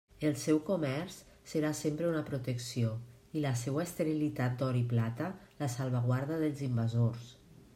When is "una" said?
2.11-2.23